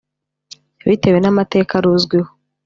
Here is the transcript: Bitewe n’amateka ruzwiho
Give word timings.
Bitewe 0.87 1.17
n’amateka 1.21 1.73
ruzwiho 1.83 2.31